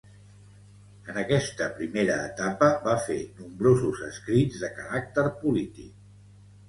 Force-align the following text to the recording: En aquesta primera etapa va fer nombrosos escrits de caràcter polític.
En 1.11 1.17
aquesta 1.23 1.67
primera 1.81 2.15
etapa 2.31 2.71
va 2.87 2.95
fer 3.09 3.19
nombrosos 3.43 4.03
escrits 4.11 4.65
de 4.67 4.75
caràcter 4.79 5.27
polític. 5.45 5.95